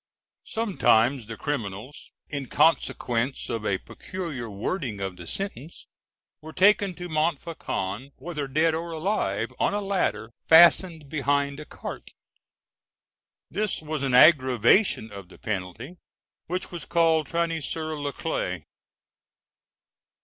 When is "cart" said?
11.65-12.09